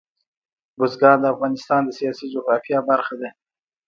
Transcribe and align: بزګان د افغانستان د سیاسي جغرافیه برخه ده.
بزګان 0.77 1.17
د 1.21 1.25
افغانستان 1.33 1.81
د 1.85 1.89
سیاسي 1.99 2.25
جغرافیه 2.33 2.79
برخه 2.89 3.15
ده. 3.21 3.29